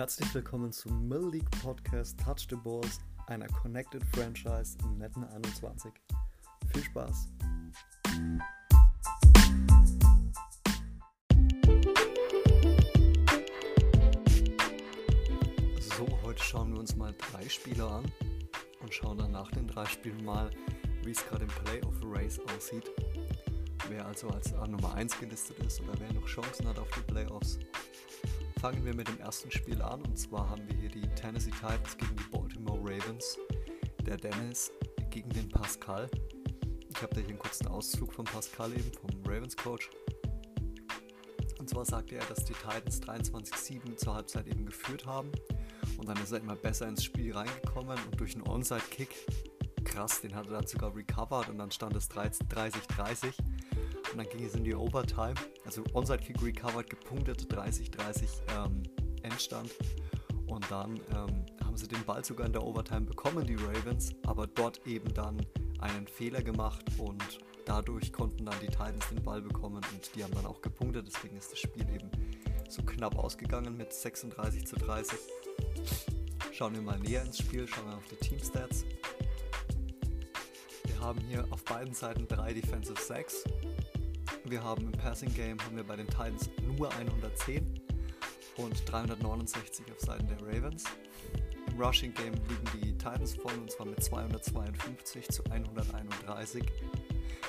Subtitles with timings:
[0.00, 5.92] herzlich willkommen zum Mill League Podcast Touch the Balls, einer Connected Franchise in Metten 21.
[6.72, 7.28] Viel Spaß!
[15.80, 18.10] So, heute schauen wir uns mal drei Spieler an
[18.80, 20.48] und schauen dann nach den drei Spielen mal,
[21.04, 22.90] wie es gerade im Playoff Race aussieht.
[23.90, 27.58] Wer also als Nummer 1 gelistet ist oder wer noch Chancen hat auf die Playoffs.
[28.60, 31.96] Fangen wir mit dem ersten Spiel an und zwar haben wir hier die Tennessee Titans
[31.96, 33.38] gegen die Baltimore Ravens.
[34.04, 34.70] Der Dennis
[35.08, 36.10] gegen den Pascal.
[36.90, 39.88] Ich habe da hier einen kurzen Auszug von Pascal eben, vom Ravens Coach.
[41.58, 45.32] Und zwar sagte er, dass die Titans 23-7 zur Halbzeit eben geführt haben.
[45.96, 49.08] Und dann ist er immer besser ins Spiel reingekommen und durch einen Onside-Kick,
[49.84, 53.32] krass, den hat er dann sogar recovered und dann stand es 30-30
[54.12, 55.34] und dann ging es in die Overtime.
[55.64, 58.24] Also Onside Kick recovered, gepunktet, 30-30
[58.56, 58.82] ähm,
[59.22, 59.70] Endstand.
[60.46, 64.46] Und dann ähm, haben sie den Ball sogar in der Overtime bekommen, die Ravens, aber
[64.48, 65.46] dort eben dann
[65.78, 67.22] einen Fehler gemacht und
[67.64, 71.06] dadurch konnten dann die Titans den Ball bekommen und die haben dann auch gepunktet.
[71.06, 72.10] Deswegen ist das Spiel eben
[72.68, 75.18] so knapp ausgegangen mit 36 zu 30.
[76.52, 78.84] Schauen wir mal näher ins Spiel, schauen wir auf die Team-Stats.
[80.84, 83.44] Wir haben hier auf beiden Seiten drei Defensive Sacks
[84.44, 87.80] wir haben im Passing Game haben wir bei den Titans nur 110
[88.56, 90.84] und 369 auf Seiten der Ravens.
[91.66, 96.64] Im Rushing Game liegen die Titans vor und zwar mit 252 zu 131.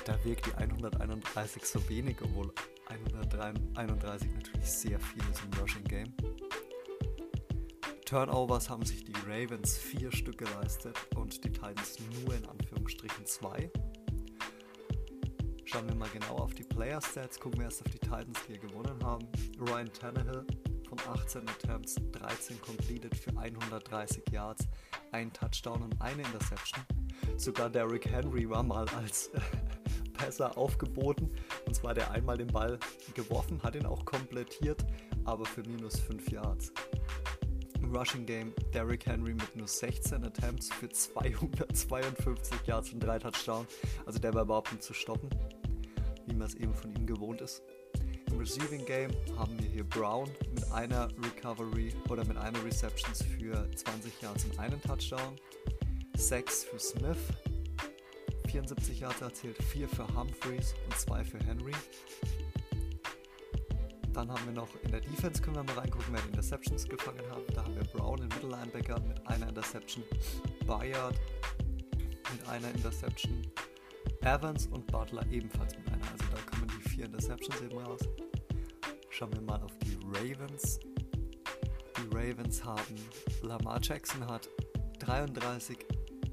[0.06, 2.52] Da wirkt die 131 so wenig, obwohl
[2.88, 6.14] 131 natürlich sehr viel ist im Rushing Game.
[8.06, 13.72] Turnovers haben sich die Ravens vier Stück geleistet und die Titans nur in Anführungsstrichen zwei.
[15.72, 18.58] Schauen wir mal genau auf die Player Stats, gucken wir erst auf die Titans, die
[18.58, 19.26] hier gewonnen haben.
[19.58, 20.46] Ryan Tannehill
[20.90, 24.68] von 18 Attempts, 13 completed für 130 Yards,
[25.14, 26.84] ein Touchdown und eine Interception.
[27.38, 29.40] Sogar Derrick Henry war mal als äh,
[30.12, 31.32] Passer aufgeboten.
[31.66, 32.78] Und zwar der einmal den Ball
[33.14, 34.84] geworfen, hat ihn auch komplettiert,
[35.24, 36.74] aber für minus 5 Yards.
[37.82, 43.70] Im Rushing Game Derrick Henry mit nur 16 Attempts für 252 Yards und 3 Touchdowns.
[44.06, 45.30] Also der war überhaupt nicht zu stoppen
[46.32, 47.62] wie man es eben von ihm gewohnt ist.
[48.28, 53.70] Im Receiving Game haben wir hier Brown mit einer Recovery oder mit einer Receptions für
[53.76, 55.36] 20 Yards und einen Touchdown.
[56.16, 57.18] 6 für Smith,
[58.48, 61.74] 74 Yards erzielt, 4 für Humphreys und 2 für Henry.
[64.14, 67.24] Dann haben wir noch in der Defense, können wir mal reingucken, wer die Interceptions gefangen
[67.32, 67.56] hat.
[67.56, 70.04] Da haben wir Brown, den Middle Linebacker, mit einer Interception.
[70.66, 71.16] Bayard
[72.32, 73.42] mit einer Interception.
[74.22, 76.12] Evans und Butler ebenfalls mit einer.
[76.12, 78.02] Also da kommen die vier Interceptions eben raus.
[79.10, 80.80] Schauen wir mal auf die Ravens.
[81.98, 82.96] Die Ravens haben
[83.44, 84.50] Lamar Jackson hat
[85.00, 85.78] 33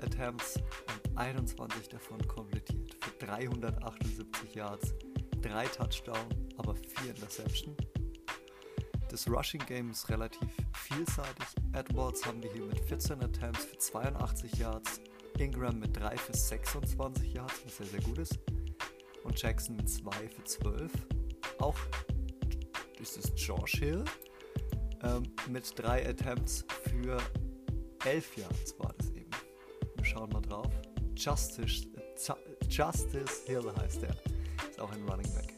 [0.00, 4.94] Attempts und 21 davon komplettiert für 378 Yards,
[5.42, 7.76] 3 Touchdowns, aber 4 Interception.
[9.10, 11.46] Das Rushing Game ist relativ vielseitig.
[11.72, 15.00] Edwards haben wir hier mit 14 Attempts für 82 Yards,
[15.40, 18.38] Ingram mit 3 für 26 Yards, was sehr, sehr gut ist.
[19.24, 20.92] Und Jackson mit 2 für 12.
[21.58, 21.76] Auch
[23.00, 24.04] ist es Josh Hill
[25.02, 27.18] ähm, mit 3 Attempts für
[28.04, 29.30] 11 Yards war das eben.
[29.96, 30.70] Wir schauen mal drauf.
[31.14, 31.86] Justice,
[32.68, 34.16] Justice Hill heißt er.
[34.68, 35.54] Ist auch ein Running Back.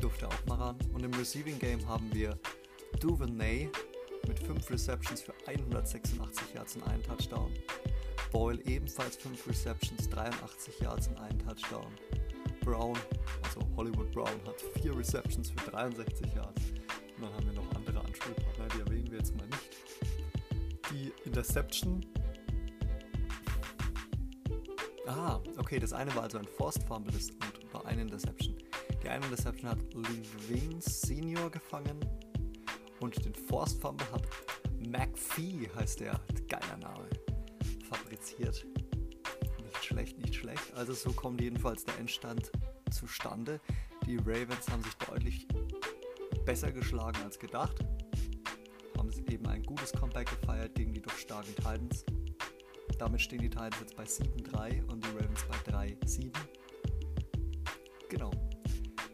[0.00, 0.78] Durfte auch mal ran.
[0.92, 2.38] Und im Receiving Game haben wir
[3.00, 3.70] Duvernay
[4.26, 7.52] mit 5 Receptions für 186 Yards und einen Touchdown.
[8.30, 11.92] Boyle ebenfalls 5 Receptions, 83 Yards und einen Touchdown.
[12.60, 12.98] Brown,
[13.42, 16.62] also Hollywood Brown, hat 4 Receptions für 63 Yards.
[17.16, 19.70] Und dann haben wir noch andere Anspielpartner, die erwähnen wir jetzt mal nicht.
[20.92, 22.04] Die Interception.
[25.06, 28.56] Ah, okay, das eine war also ein Forced Fumble und war eine Interception.
[29.02, 31.98] Die eine Interception hat Levine Senior gefangen
[33.00, 34.22] und den Forced Fumble hat
[34.86, 36.20] McPhee, heißt der.
[36.48, 37.08] Geiler Name
[37.88, 38.66] fabriziert.
[39.62, 40.74] Nicht schlecht, nicht schlecht.
[40.74, 42.50] Also so kommt jedenfalls der Endstand
[42.90, 43.60] zustande.
[44.06, 45.48] Die Ravens haben sich deutlich
[46.44, 47.76] besser geschlagen als gedacht.
[48.96, 52.04] Haben eben ein gutes Comeback gefeiert gegen die doch starken Titans.
[52.98, 56.32] Damit stehen die Titans jetzt bei 7-3 und die Ravens bei 3-7.
[58.08, 58.30] Genau.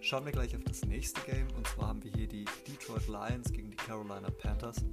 [0.00, 3.50] Schauen wir gleich auf das nächste Game und zwar haben wir hier die Detroit Lions
[3.52, 4.84] gegen die Carolina Panthers.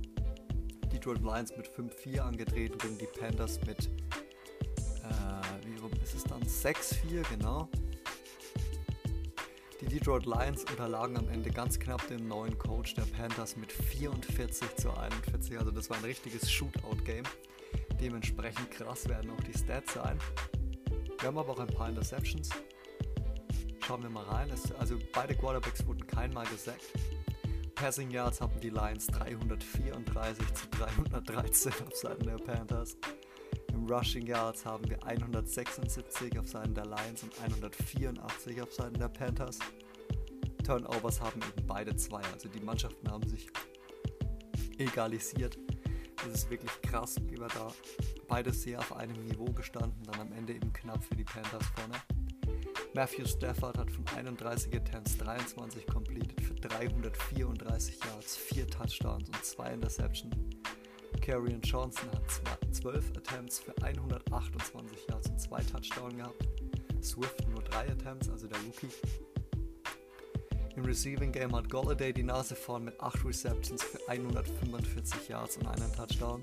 [1.01, 6.43] Detroit Lions mit 5-4 angetreten gegen die Panthers mit, äh, wie rum ist es dann?
[6.43, 7.67] 6-4, genau.
[9.81, 14.75] Die Detroit Lions unterlagen am Ende ganz knapp dem neuen Coach der Panthers mit 44
[14.75, 15.57] zu 41.
[15.57, 17.23] Also das war ein richtiges Shootout-Game.
[17.99, 20.19] Dementsprechend krass werden auch die Stats sein.
[21.19, 22.51] Wir haben aber auch ein paar Interceptions.
[23.87, 24.51] Schauen wir mal rein.
[24.77, 26.85] also beide Quarterbacks wurden keinmal gesackt.
[27.81, 32.95] Passing Yards hatten die Lions 334 zu 313 auf Seiten der Panthers.
[33.73, 39.07] Im Rushing Yards haben wir 176 auf Seiten der Lions und 184 auf Seiten der
[39.09, 39.57] Panthers.
[40.63, 43.47] Turnovers haben eben beide zwei, also die Mannschaften haben sich
[44.77, 45.57] egalisiert.
[46.17, 47.73] Das ist wirklich krass, wie wir da
[48.27, 51.95] beide sehr auf einem Niveau gestanden, dann am Ende eben knapp für die Panthers vorne.
[52.93, 59.73] Matthew Stafford hat von 31 Attempts 23 completed für 334 Yards, 4 Touchdowns und 2
[59.73, 60.35] Interceptions.
[61.21, 66.47] Karrion Johnson hat 12 Attempts für 128 Yards und 2 Touchdowns gehabt.
[67.01, 68.89] Swift nur 3 Attempts, also der Rookie.
[70.75, 75.67] Im Receiving Game hat Golladay die Nase vorn mit 8 Receptions für 145 Yards und
[75.67, 76.41] einen Touchdown.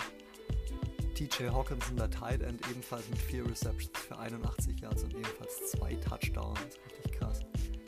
[1.18, 5.94] TJ Hawkinson, der Tight End, ebenfalls mit 4 Receptions für 81 Yards und ebenfalls 2
[5.96, 6.60] Touchdowns.
[6.60, 7.40] Richtig krass.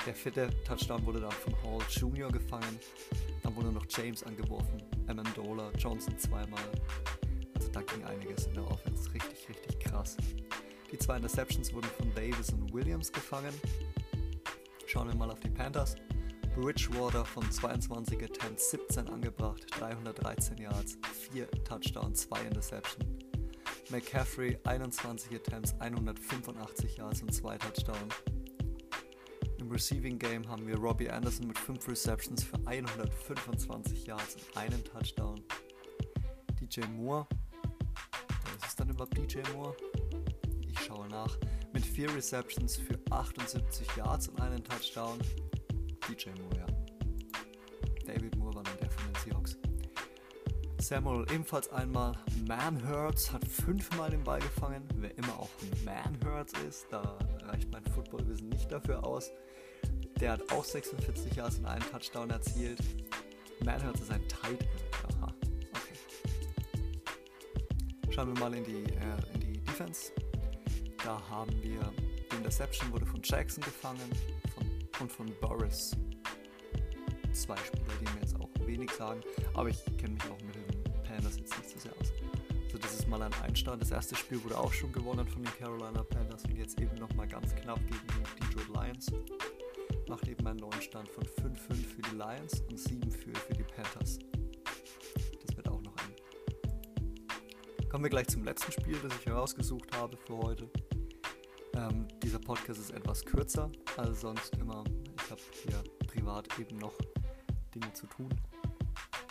[0.04, 2.32] Der vierte Touchdown wurde dann von Hall Jr.
[2.32, 2.80] gefangen.
[3.44, 6.64] Dann wurde noch James angeworfen, Amendola, Johnson zweimal.
[7.54, 9.08] Also da ging einiges in der Offense.
[9.14, 10.16] Richtig, richtig krass.
[10.90, 13.54] Die zwei Interceptions wurden von Davis und Williams gefangen.
[14.86, 15.94] Schauen wir mal auf die Panthers.
[16.60, 20.98] Bridgewater von 22 Attempts 17 angebracht, 313 Yards,
[21.32, 23.06] 4 Touchdowns, 2 Interceptions.
[23.88, 28.14] McCaffrey 21 Attempts, 185 Yards und 2 Touchdowns.
[29.58, 34.84] Im Receiving Game haben wir Robbie Anderson mit 5 Receptions für 125 Yards und einen
[34.84, 35.42] Touchdown.
[36.60, 37.26] DJ Moore,
[38.58, 39.74] was ist dann überhaupt DJ Moore?
[40.68, 41.38] Ich schaue nach.
[41.72, 45.18] Mit 4 Receptions für 78 Yards und einen Touchdown.
[46.10, 46.66] DJ Moore, ja.
[48.04, 49.56] David Moore war dann der von den Seahawks.
[50.80, 52.18] Samuel ebenfalls einmal.
[52.48, 54.82] Manhurts hat fünfmal den Ball gefangen.
[54.96, 55.50] Wer immer auch
[55.84, 59.30] Manhurts ist, da reicht mein Footballwissen nicht dafür aus.
[60.18, 62.80] Der hat auch 46 Yards und einen Touchdown erzielt.
[63.64, 65.14] Manhurts ist ein Tight End.
[65.14, 65.32] Aha,
[65.70, 65.94] okay.
[68.10, 70.10] Schauen wir mal in die, äh, in die Defense.
[71.04, 71.92] Da haben wir
[72.32, 74.10] die Interception wurde von Jackson gefangen
[75.00, 75.97] und von Boris.
[77.32, 79.20] Zwei Spieler, die mir jetzt auch wenig sagen,
[79.55, 82.12] aber ich kenne mich auch mit den Panthers jetzt nicht so sehr aus.
[82.67, 83.82] Also das ist mal ein Einstand.
[83.82, 87.26] Das erste Spiel wurde auch schon gewonnen von den Carolina Panthers und jetzt eben nochmal
[87.26, 89.06] ganz knapp gegen die Detroit Lions.
[90.08, 94.19] Macht eben einen neuen Stand von 5-5 für die Lions und 7-4 für die Panthers.
[95.47, 97.88] Das wird auch noch ein.
[97.88, 100.69] Kommen wir gleich zum letzten Spiel, das ich herausgesucht habe für heute.
[101.75, 104.84] Ähm, dieser Podcast ist etwas kürzer als sonst immer.
[105.17, 106.94] Ich habe hier privat eben noch
[107.75, 108.28] Dinge zu tun.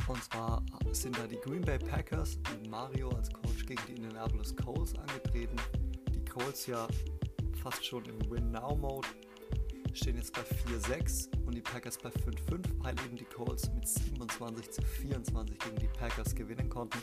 [0.07, 4.55] Und zwar sind da die Green Bay Packers mit Mario als Coach gegen die Indianapolis
[4.55, 5.55] Colts angetreten.
[6.13, 6.87] Die Colts ja
[7.61, 9.07] fast schon im Win-Now-Mode
[9.97, 14.71] stehen jetzt bei 4-6 und die Packers bei 5-5, weil eben die Colts mit 27
[14.71, 16.99] zu 24 gegen die Packers gewinnen konnten.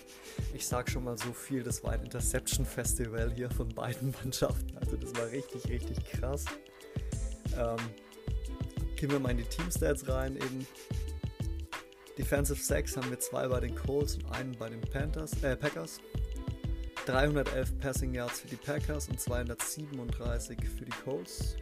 [0.54, 4.76] Ich sag schon mal so viel, das war ein Interception Festival hier von beiden Mannschaften.
[4.78, 6.44] Also das war richtig, richtig krass.
[7.56, 7.76] Ähm,
[8.96, 10.36] gehen wir mal in die Teamstats rein.
[10.36, 10.66] Eben
[12.18, 16.00] Defensive Sacks haben wir zwei bei den Colts und einen bei den Panthers, äh, Packers.
[17.06, 21.56] 311 Passing Yards für die Packers und 237 für die Colts.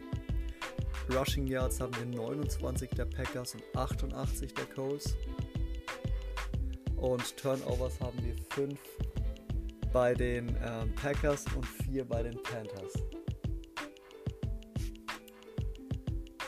[1.13, 5.15] Rushing Yards haben wir 29 der Packers und 88 der Colts.
[6.95, 8.79] Und Turnovers haben wir 5
[9.93, 12.93] bei den ähm, Packers und 4 bei den Panthers.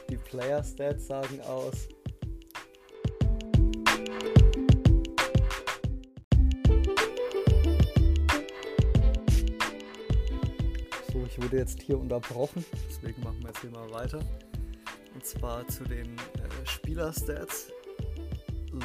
[0.09, 1.87] Die Player Stats sagen aus.
[11.13, 14.19] So, ich wurde jetzt hier unterbrochen, deswegen machen wir jetzt hier mal weiter.
[15.17, 17.71] Und zwar zu den äh, Spielerstats.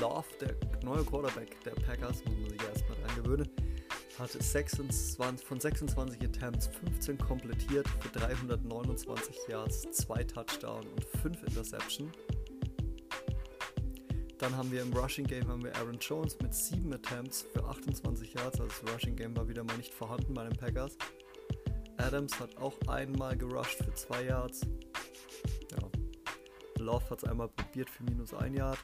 [0.01, 3.51] Love, der neue Quarterback der Packers, muss man sich erstmal dran gewöhnen,
[4.19, 12.11] hatte 26, von 26 Attempts 15 komplettiert für 329 Yards, 2 Touchdown und 5 Interception.
[14.39, 18.33] Dann haben wir im Rushing Game haben wir Aaron Jones mit 7 Attempts für 28
[18.33, 20.97] Yards, also das Rushing Game war wieder mal nicht vorhanden bei den Packers.
[21.99, 24.63] Adams hat auch einmal gerusht für 2 Yards.
[26.83, 28.79] Love hat es einmal probiert für minus 1 Yard.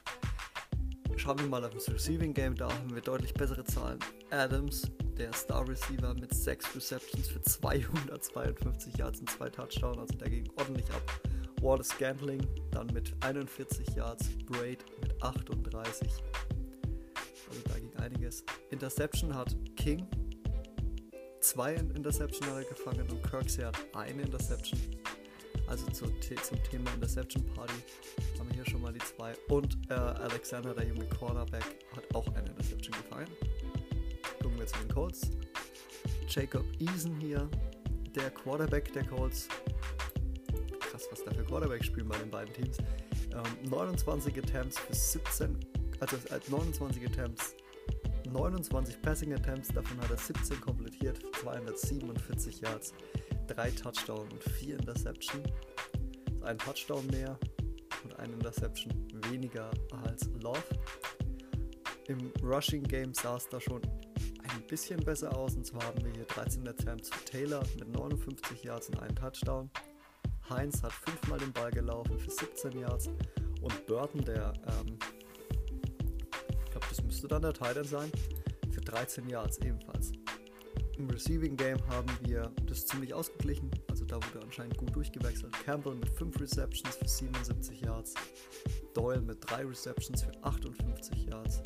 [1.17, 3.99] Schauen wir mal auf das Receiving Game, da haben wir deutlich bessere Zahlen.
[4.29, 10.29] Adams, der Star Receiver mit 6 Receptions für 252 Yards und 2 Touchdowns, also der
[10.29, 11.21] ging ordentlich ab.
[11.61, 16.07] Wallace Gantling dann mit 41 Yards, Braid mit 38.
[17.49, 18.45] Also da ging einiges.
[18.69, 20.07] Interception hat King
[21.41, 24.79] zwei Interception hat er gefangen und Kirksey hat eine Interception.
[25.69, 27.75] Also zu, zum Thema Interception Party
[28.39, 29.35] haben wir hier schon mal die zwei.
[29.49, 31.63] Und äh, Alexander, der junge Cornerback,
[31.95, 33.27] hat auch eine Interception gefangen.
[34.41, 35.29] Gucken wir zu den Colts.
[36.27, 37.47] Jacob Eason hier,
[38.15, 39.47] der Quarterback der Colts.
[40.79, 42.77] Krass, was da für Quarterback spielen bei den beiden Teams.
[43.31, 45.55] Ähm, 29 Attempts für 17,
[45.99, 46.17] also
[46.49, 47.55] 29 Attempts
[48.31, 52.93] 29 Passing Attempts, davon hat er 17 komplettiert, 247 Yards,
[53.49, 55.41] 3 Touchdown und 4 Interception.
[56.43, 57.37] Ein Touchdown mehr
[58.03, 58.91] und ein Interception
[59.29, 59.69] weniger
[60.03, 60.63] als Love.
[62.07, 66.11] Im Rushing Game sah es da schon ein bisschen besser aus und zwar haben wir
[66.11, 69.69] hier 13 Attempts für Taylor mit 59 Yards und einem Touchdown.
[70.49, 73.07] Heinz hat fünfmal den Ball gelaufen für 17 Yards
[73.61, 74.97] und Burton, der ähm,
[76.89, 78.11] das müsste dann der Titan sein,
[78.71, 80.11] für 13 Yards ebenfalls.
[80.99, 85.53] Im Receiving Game haben wir das ziemlich ausgeglichen, also da wurde anscheinend gut durchgewechselt.
[85.63, 88.15] Campbell mit 5 Receptions für 77 Yards,
[88.93, 91.63] Doyle mit 3 Receptions für 58 Yards,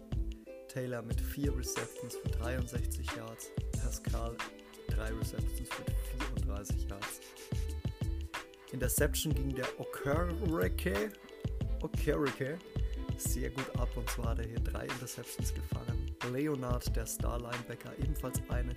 [0.67, 3.49] Taylor mit 4 Receptions für 63 Yards,
[3.81, 4.37] Pascal
[4.89, 7.21] 3 Receptions für 34 Yards.
[8.71, 11.11] Interception ging der Okereke,
[11.81, 12.59] Okereke
[13.17, 15.92] sehr gut ab und zwar hat er hier drei Interceptions gefangen.
[16.31, 18.75] Leonard, der Star Linebacker, ebenfalls eine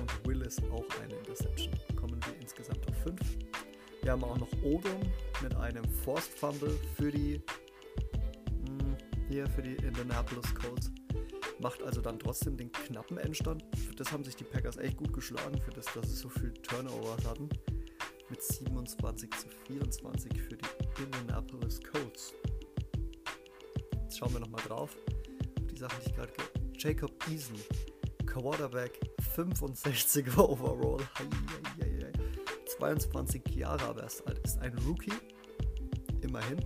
[0.00, 1.72] und Willis auch eine Interception.
[1.96, 3.20] Kommen wir insgesamt auf fünf.
[4.02, 5.00] Wir haben auch noch Odom
[5.42, 7.40] mit einem Forced Fumble für die
[8.62, 8.96] mh, hm,
[9.28, 10.90] hier für die Indianapolis Colts.
[11.60, 13.64] Macht also dann trotzdem den knappen Endstand.
[13.76, 16.52] Für das haben sich die Packers echt gut geschlagen, für das, dass sie so viel
[16.54, 17.48] Turnovers hatten.
[18.30, 22.34] Mit 27 zu 24 für die Indianapolis Colts
[24.18, 24.96] schauen wir nochmal drauf.
[25.70, 26.32] Die Sachen, die ich gerade.
[26.78, 27.56] Jacob Eason,
[28.24, 29.00] Quarterback,
[29.34, 31.00] 65 overall.
[31.18, 31.24] Hei,
[31.80, 32.12] hei, hei.
[32.78, 34.38] 22 Jahre aber erst alt.
[34.44, 35.12] Ist ein Rookie.
[36.20, 36.64] Immerhin.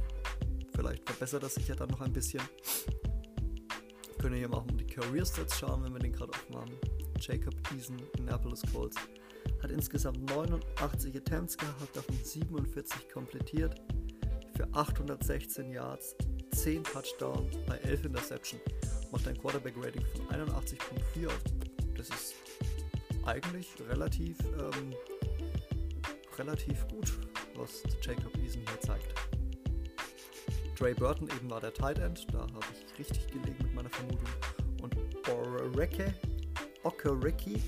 [0.74, 2.42] Vielleicht verbessert das sich ja dann noch ein bisschen.
[4.18, 6.72] Können wir hier mal auf die Career Stats schauen, wenn wir den gerade offen haben.
[7.18, 8.96] Jacob Eason, Annapolis Colts.
[9.62, 13.80] Hat insgesamt 89 Attempts gehabt, davon 47 komplettiert.
[14.54, 16.14] Für 816 Yards,
[16.54, 18.60] 10 Touchdown bei 11 Interception.
[19.12, 21.28] Macht ein Quarterback-Rating von 81,4.
[21.96, 22.34] Das ist
[23.24, 24.94] eigentlich relativ, ähm,
[26.38, 27.12] relativ gut,
[27.54, 29.14] was Jacob Eason hier zeigt.
[30.78, 34.28] Dre Burton eben war der Tight End, da habe ich richtig gelegen mit meiner Vermutung.
[34.82, 34.96] Und
[35.28, 36.12] Oreke,
[36.82, 37.60] Okereke,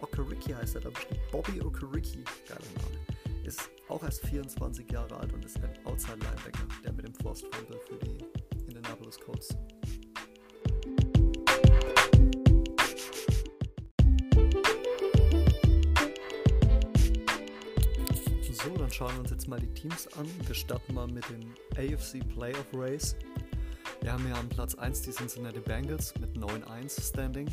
[0.00, 5.32] Okereke heißt er da bestimmt, Bobby Okereke, geiler Name, ist auch erst 24 Jahre alt
[5.32, 8.18] und ist ein Outside Linebacker, der mit dem Forced Fumble für die
[8.66, 9.54] Indianapolis Colts.
[18.64, 20.28] So, dann schauen wir uns jetzt mal die Teams an.
[20.44, 23.14] Wir starten mal mit dem AFC Playoff Race.
[24.00, 27.48] Wir haben hier am Platz 1 die Cincinnati Bengals mit 9-1 Standing.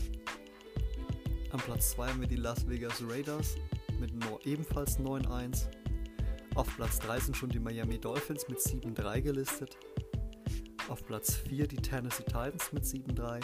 [1.52, 3.56] Am Platz 2 haben wir die Las Vegas Raiders
[4.00, 4.14] mit
[4.46, 5.68] ebenfalls 9-1.
[6.56, 9.78] Auf Platz 3 sind schon die Miami Dolphins mit 7-3 gelistet.
[10.90, 13.42] Auf Platz 4 die Tennessee Titans mit 7-3.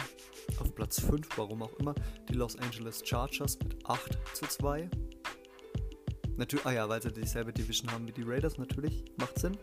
[0.58, 1.94] Auf Platz 5, warum auch immer,
[2.28, 4.90] die Los Angeles Chargers mit 8 zu 2.
[6.42, 9.56] Natürlich, ah ja, weil sie dieselbe Division haben wie die Raiders, natürlich, macht Sinn.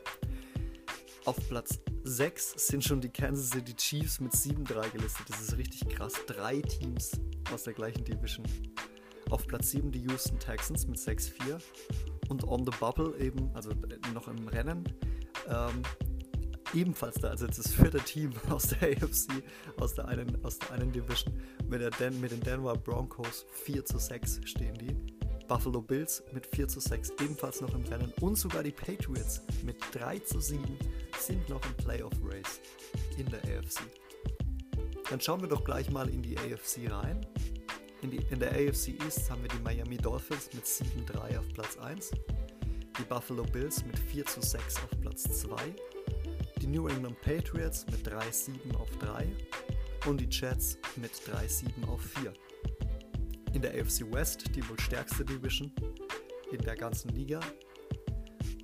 [1.26, 5.26] Auf Platz 6 sind schon die Kansas City Chiefs mit 7-3 gelistet.
[5.28, 6.14] Das ist richtig krass.
[6.26, 7.20] Drei Teams
[7.54, 8.46] aus der gleichen Division.
[9.30, 11.60] Auf Platz 7 die Houston Texans mit 6-4
[12.30, 14.86] und On the Bubble eben, also äh, noch im Rennen,
[15.50, 15.84] ähm,
[16.74, 19.44] ebenfalls da, also das vierte Team aus der AFC,
[19.76, 21.34] aus der einen, aus der einen Division,
[21.68, 25.19] mit, der Dan, mit den Denver Broncos 4 zu 6 stehen die.
[25.50, 29.78] Buffalo Bills mit 4 zu 6 ebenfalls noch im Rennen und sogar die Patriots mit
[29.94, 30.64] 3 zu 7
[31.18, 32.62] sind noch im Playoff Race
[33.18, 33.82] in der AFC.
[35.10, 37.26] Dann schauen wir doch gleich mal in die AFC rein.
[38.04, 41.78] In, die, in der AFC East haben wir die Miami Dolphins mit 7-3 auf Platz
[41.80, 42.12] 1,
[43.00, 45.56] die Buffalo Bills mit 4 zu 6 auf Platz 2,
[46.62, 49.28] die New England Patriots mit 3-7 auf 3
[50.06, 52.32] und die Jets mit 3-7 auf 4.
[53.54, 55.72] In der AFC West, die wohl stärkste Division
[56.52, 57.40] in der ganzen Liga,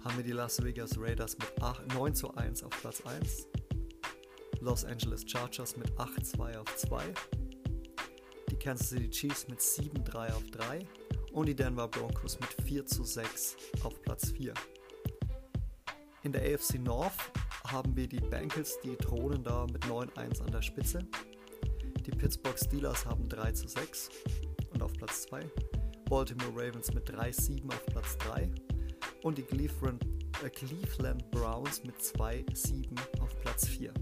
[0.03, 3.47] haben wir die Las Vegas Raiders mit 8, 9 zu 1 auf Platz 1,
[4.61, 7.13] Los Angeles Chargers mit 8-2 auf 2
[8.55, 10.79] die Kansas City Chiefs mit 7-3 auf 3
[11.33, 14.53] und die Denver Broncos mit 4 zu 6 auf Platz 4.
[16.23, 17.13] In der AFC North
[17.67, 20.99] haben wir die Bengals, die thronen da mit 9-1 an der Spitze.
[22.05, 24.54] Die Pittsburgh Steelers haben 3 zu 6 und auf
[25.05, 25.47] Platz 2.
[26.09, 28.49] Baltimore Ravens mit 3-7 auf Platz 3
[29.21, 30.03] und die Cleveland,
[30.43, 33.93] äh, Cleveland Browns mit 2-7 auf Platz 4.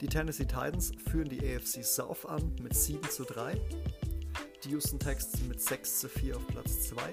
[0.00, 3.60] Die Tennessee Titans führen die AFC South an mit 7 zu 3,
[4.62, 7.12] die Houston Texans mit 6 zu 4 auf Platz 2,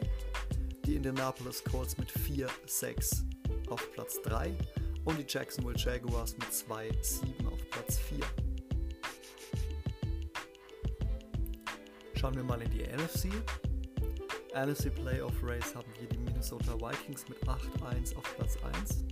[0.86, 3.24] die Indianapolis Colts mit 4-6
[3.67, 4.55] auf Platz 3
[5.05, 8.19] und die Jacksonville Jaguars mit 2-7 auf Platz 4.
[12.22, 13.30] Schauen wir mal in die NFC.
[14.54, 19.04] NFC Playoff Race haben wir die Minnesota Vikings mit 8-1 auf Platz 1,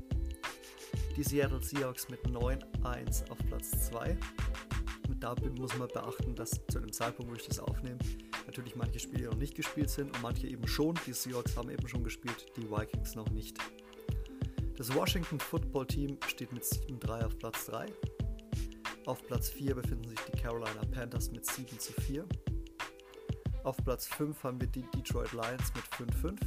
[1.17, 4.15] die Seattle Seahawks mit 9-1 auf Platz 2.
[5.07, 7.97] Und da muss man beachten, dass zu dem Zeitpunkt, wo ich das aufnehme,
[8.45, 10.93] natürlich manche Spiele noch nicht gespielt sind und manche eben schon.
[11.07, 13.57] Die Seahawks haben eben schon gespielt, die Vikings noch nicht.
[14.77, 17.87] Das Washington Football Team steht mit 7-3 auf Platz 3.
[19.07, 22.23] Auf Platz 4 befinden sich die Carolina Panthers mit 7 zu 4.
[23.63, 26.39] Auf Platz 5 haben wir die Detroit Lions mit 5-5.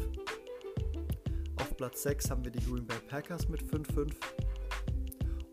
[1.56, 4.12] Auf Platz 6 haben wir die Green Bay Packers mit 5-5.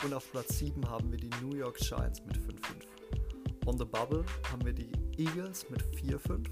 [0.06, 3.68] Und auf Platz 7 haben wir die New York Giants mit 5-5.
[3.68, 6.48] On the Bubble haben wir die Eagles mit 4-5,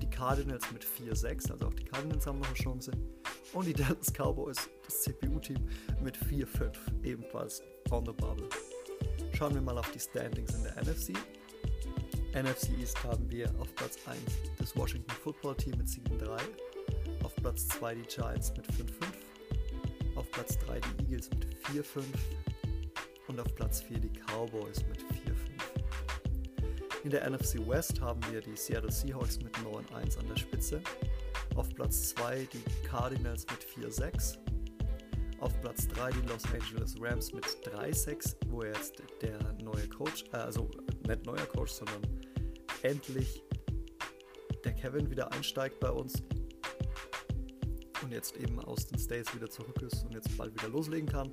[0.00, 2.90] die Cardinals mit 4-6, also auch die Cardinals haben noch eine Chance.
[3.52, 5.68] Und die Dallas Cowboys, das CPU-Team,
[6.00, 6.72] mit 4-5,
[7.04, 8.48] ebenfalls on the Bubble.
[9.34, 11.12] Schauen wir mal auf die Standings in der NFC.
[12.34, 14.18] NFC East haben wir auf Platz 1
[14.58, 16.40] das Washington Football Team mit 7-3,
[17.22, 22.04] auf Platz 2 die Giants mit 5-5, auf Platz 3 die Eagles mit 4-5
[23.28, 25.04] und auf Platz 4 die Cowboys mit 4-5.
[27.04, 30.80] In der NFC West haben wir die Seattle Seahawks mit 9-1 an der Spitze,
[31.54, 34.38] auf Platz 2 die Cardinals mit 4-6,
[35.40, 40.36] auf Platz 3 die Los Angeles Rams mit 3-6, wo jetzt der neue Coach, äh,
[40.36, 40.70] also
[41.06, 42.21] nicht neuer Coach, sondern
[42.82, 43.42] endlich
[44.64, 46.22] der Kevin wieder einsteigt bei uns
[48.02, 51.32] und jetzt eben aus den States wieder zurück ist und jetzt bald wieder loslegen kann.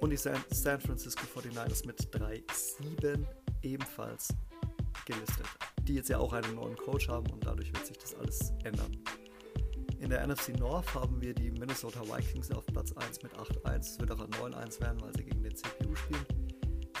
[0.00, 3.24] Und die San, Francisco 49ers mit 3-7
[3.62, 4.28] ebenfalls
[5.04, 5.46] gelistet,
[5.82, 8.96] die jetzt ja auch einen neuen Coach haben und dadurch wird sich das alles ändern.
[9.98, 13.78] In der NFC North haben wir die Minnesota Vikings auf Platz 1 mit 8-1.
[13.78, 16.24] Es wird auch ein 9-1 werden, weil sie gegen den CPU spielen.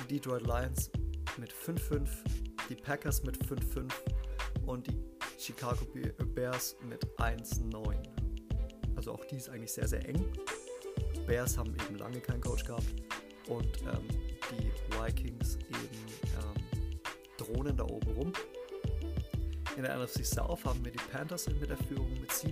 [0.02, 0.90] Die Detroit Lions
[1.36, 2.08] mit 5-5,
[2.68, 3.90] die Packers mit 5-5
[4.66, 5.02] und die
[5.38, 5.86] Chicago
[6.34, 7.94] Bears mit 1-9.
[8.96, 10.24] Also auch die ist eigentlich sehr, sehr eng.
[11.26, 12.86] Bears haben eben lange keinen Coach gehabt
[13.46, 14.08] und ähm,
[14.50, 17.00] die Vikings eben ähm,
[17.36, 18.32] drohnen da oben rum.
[19.76, 22.50] In der NFC South haben wir die Panthers mit der Führung mit 7-4,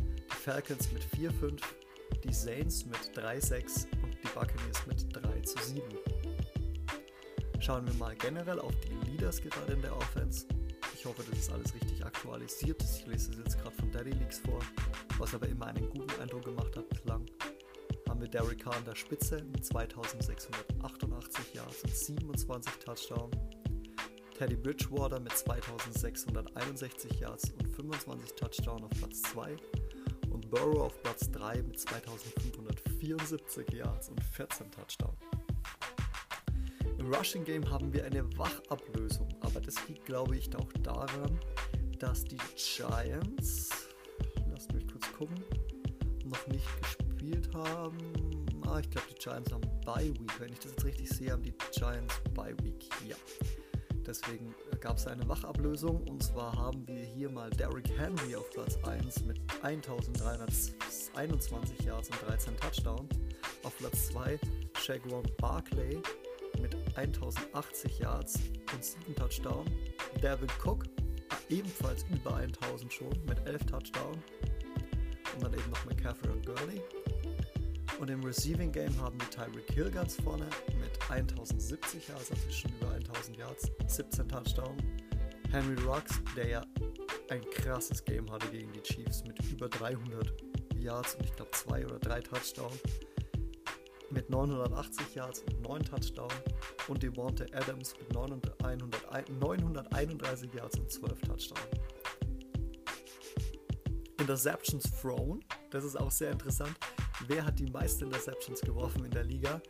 [0.00, 1.60] die Falcons mit 4-5,
[2.24, 5.82] die Saints mit 3-6 und die Buccaneers mit 3-7.
[7.60, 10.46] Schauen wir mal generell auf die Leaders gerade in der Offense.
[10.94, 12.80] Ich hoffe, das ist alles richtig aktualisiert.
[12.82, 14.60] Ich lese es jetzt gerade von Daddy Leaks vor,
[15.18, 17.26] was aber immer einen guten Eindruck gemacht hat bislang.
[18.08, 23.36] Haben wir Derek Carr an der Spitze mit 2688 Yards und 27 Touchdowns.
[24.36, 29.56] Teddy Bridgewater mit 2661 Yards und 25 Touchdowns auf Platz 2
[30.30, 35.37] und Burrow auf Platz 3 mit 2574 Yards und 14 Touchdowns.
[36.98, 41.38] Im Rushing Game haben wir eine Wachablösung, aber das liegt glaube ich auch daran,
[41.98, 43.70] dass die Giants,
[44.50, 45.36] lasst mich kurz gucken,
[46.24, 47.96] noch nicht gespielt haben.
[48.66, 50.40] Ah, ich glaube die Giants haben Bye Week.
[50.40, 52.84] Wenn ich das jetzt richtig sehe, haben die Giants Bye Week.
[53.06, 53.16] Ja.
[54.04, 58.76] Deswegen gab es eine Wachablösung und zwar haben wir hier mal Derrick Henry auf Platz
[58.84, 63.14] 1 mit 1321 Yards und 13 Touchdowns.
[63.62, 64.40] Auf Platz 2
[64.78, 66.02] Shaquan Barclay
[66.60, 68.38] mit 1080 Yards
[68.74, 69.70] und 7 Touchdowns.
[70.20, 70.84] David Cook
[71.48, 74.18] ebenfalls über 1000 schon mit 11 Touchdowns.
[75.34, 76.82] Und dann eben noch McCaffrey und Gurley.
[77.98, 80.46] Und im Receiving Game haben wir Tyreek Hill ganz vorne
[80.80, 84.82] mit 1070 Yards, also schon über 1000 Yards, 17 Touchdowns.
[85.50, 86.62] Henry Rocks, der ja
[87.30, 90.32] ein krasses Game hatte gegen die Chiefs mit über 300
[90.78, 92.78] Yards und ich glaube zwei oder drei Touchdowns.
[94.10, 96.34] Mit 980 Yards und 9 Touchdowns.
[96.88, 101.60] Und Devonta Adams mit 900, 931 Yards und 12 Touchdowns.
[104.18, 105.40] Interceptions thrown,
[105.70, 106.76] das ist auch sehr interessant.
[107.26, 109.60] Wer hat die meisten Interceptions geworfen in der Liga?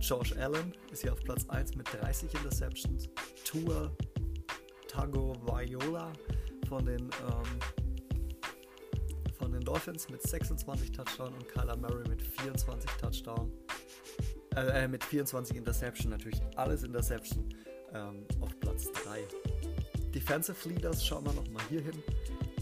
[0.00, 3.08] Josh Allen ist hier auf Platz 1 mit 30 Interceptions.
[3.44, 3.90] Tua
[4.88, 6.12] Tago Viola
[6.68, 7.60] von den, ähm,
[9.38, 13.52] von den Dolphins mit 26 Touchdown und Kyler Murray mit 24 Touchdown.
[14.56, 17.46] Äh, äh, mit 24 Interception, natürlich alles Interception
[17.92, 19.22] ähm, auf Platz 3.
[20.14, 22.02] Defensive Leaders schauen wir nochmal hier hin.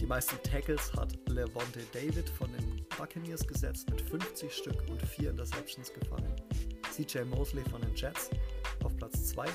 [0.01, 5.31] Die meisten Tackles hat Levante David von den Buccaneers gesetzt mit 50 Stück und 4
[5.31, 6.35] Interceptions gefangen.
[6.91, 8.29] CJ Mosley von den Jets
[8.83, 9.47] auf Platz 2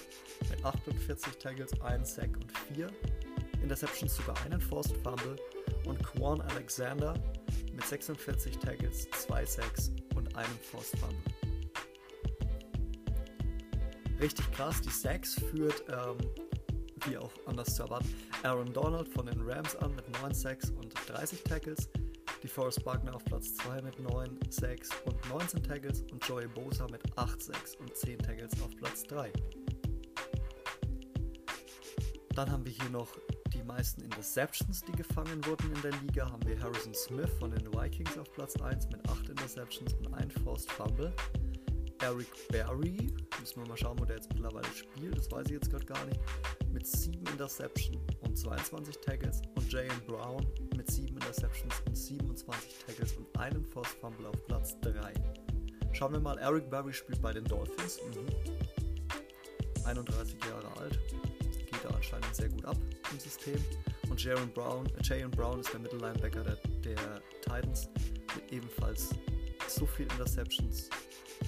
[0.50, 2.88] mit 48 Tackles, 1 Sack und 4
[3.62, 5.36] Interceptions, sogar einen Forced Fumble.
[5.86, 7.14] Und Quan Alexander
[7.74, 11.39] mit 46 Tackles, 2 Sacks und einem Forced Fumble.
[14.20, 16.18] Richtig krass, die Sacks führt ähm,
[17.06, 18.14] wie auch anders zu erwarten.
[18.44, 21.90] Aaron Donald von den Rams an mit 9 Sacks und 30 Tackles.
[22.44, 26.88] Die Forrest Buckner auf Platz 2 mit 9 Sacks und 19 Tackles und Joey Bosa
[26.92, 29.32] mit 8 Sacks und 10 Tackles auf Platz 3.
[32.36, 33.10] Dann haben wir hier noch
[33.54, 36.30] die meisten Interceptions, die gefangen wurden in der Liga.
[36.30, 40.34] Haben wir Harrison Smith von den Vikings auf Platz 1 mit 8 Interceptions und 1
[40.44, 41.14] Forced Fumble.
[42.02, 45.70] Eric Berry, müssen wir mal schauen, wo der jetzt mittlerweile spielt, das weiß ich jetzt
[45.70, 46.20] gerade gar nicht,
[46.72, 53.14] mit 7 Interceptions und 22 Tackles und Jalen Brown mit 7 Interceptions und 27 Tackles
[53.14, 55.14] und einem Forced Fumble auf Platz 3.
[55.94, 58.28] Schauen wir mal, Eric Berry spielt bei den Dolphins, mhm.
[59.86, 61.00] 31 Jahre alt,
[61.66, 62.78] geht da anscheinend sehr gut ab
[63.12, 63.64] im System.
[64.10, 67.90] Und Jaron Brown, äh, Jaron Brown ist der Mittellinebacker der, der Titans
[68.36, 69.10] mit ebenfalls
[69.68, 70.90] so viel Interceptions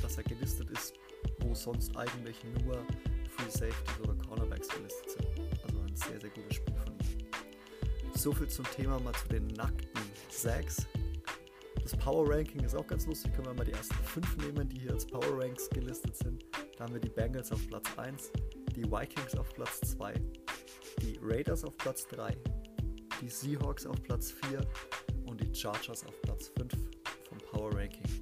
[0.02, 0.94] dass er gelistet ist,
[1.42, 2.86] wo sonst eigentlich nur
[3.30, 5.28] Free Safeties oder Cornerbacks gelistet sind.
[5.64, 8.16] Also ein sehr, sehr gutes Spiel von ihm.
[8.16, 10.86] So viel zum Thema mal zu den nackten Sacks.
[11.82, 13.34] Das Power Ranking ist auch ganz lustig.
[13.34, 16.46] Können wir mal die ersten fünf nehmen, die hier als Power Ranks gelistet sind.
[16.78, 18.32] Da haben wir die Bengals auf Platz 1,
[18.76, 20.14] die Vikings auf Platz 2,
[21.02, 22.38] die Raiders auf Platz 3,
[23.22, 24.62] die Seahawks auf Platz 4
[25.26, 26.74] und die Chargers auf Platz 5
[27.30, 28.21] vom Power Ranking.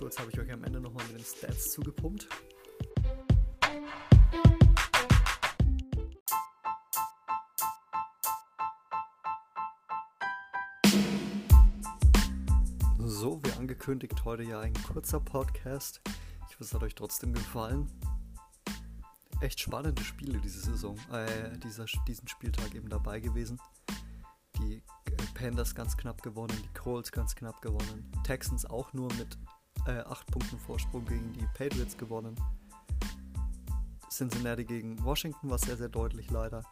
[0.00, 2.26] So, jetzt habe ich euch am Ende nochmal mit den Stats zugepumpt.
[12.98, 16.00] So, wie angekündigt, heute ja ein kurzer Podcast.
[16.48, 17.86] Ich hoffe, es hat euch trotzdem gefallen.
[19.42, 23.60] Echt spannende Spiele diese Saison, äh, dieser, diesen Spieltag eben dabei gewesen.
[24.56, 24.82] Die äh,
[25.34, 29.36] Panthers ganz knapp gewonnen, die Colts ganz knapp gewonnen, Texans auch nur mit
[29.86, 32.34] äh, 8 Punkten Vorsprung gegen die Patriots gewonnen.
[34.10, 36.62] Cincinnati gegen Washington war sehr, sehr deutlich leider.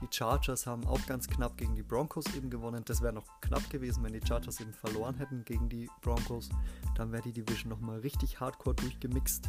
[0.00, 2.82] Die Chargers haben auch ganz knapp gegen die Broncos eben gewonnen.
[2.84, 6.48] Das wäre noch knapp gewesen, wenn die Chargers eben verloren hätten gegen die Broncos.
[6.96, 9.48] Dann wäre die Division nochmal richtig hardcore durchgemixt.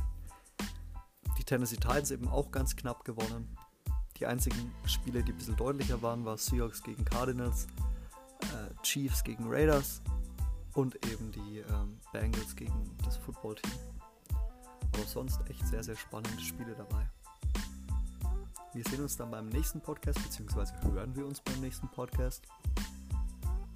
[1.39, 3.57] Die Tennessee Titans eben auch ganz knapp gewonnen.
[4.19, 7.65] Die einzigen Spiele, die ein bisschen deutlicher waren, waren Seahawks gegen Cardinals,
[8.41, 10.03] äh, Chiefs gegen Raiders
[10.73, 13.71] und eben die ähm, Bengals gegen das Footballteam.
[14.93, 17.09] Aber sonst echt sehr, sehr spannende Spiele dabei.
[18.73, 22.47] Wir sehen uns dann beim nächsten Podcast, beziehungsweise hören wir uns beim nächsten Podcast.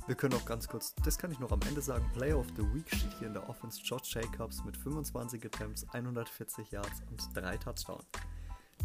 [0.08, 2.64] Wir können auch ganz kurz, das kann ich noch am Ende sagen, Player of the
[2.74, 7.58] Week steht hier in der Offense Josh Jacobs mit 25 Attempts, 140 Yards und 3
[7.58, 8.06] Touchdowns.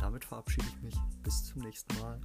[0.01, 0.97] Damit verabschiede ich mich.
[1.23, 2.21] Bis zum nächsten Mal.